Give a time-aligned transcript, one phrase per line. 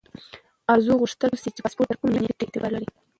[0.73, 2.87] ارزو غوښتل پوه شي چې پاسپورت تر کومې نیټې اعتبار لري.